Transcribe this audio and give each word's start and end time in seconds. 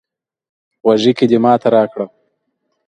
غوږيکې 0.83 1.25
دې 1.29 1.37
ماته 1.43 1.67
راکړه 1.75 2.05